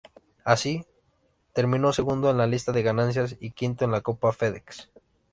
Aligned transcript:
Así, 0.43 0.83
terminó 1.53 1.93
segundo 1.93 2.31
en 2.31 2.39
la 2.39 2.47
lista 2.47 2.71
de 2.71 2.81
ganancias 2.81 3.37
y 3.39 3.51
quinto 3.51 3.85
en 3.85 3.91
la 3.91 4.01
Copa 4.01 4.31
FedEx. 4.33 4.89